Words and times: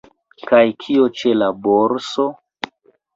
Kaj 0.51 0.61
kio 0.83 1.03
ĉe 1.19 1.33
la 1.41 1.49
borso? 1.67 2.25